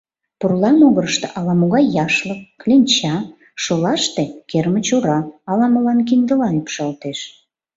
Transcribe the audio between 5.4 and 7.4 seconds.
ала-молан киндыла ӱпшалтеш...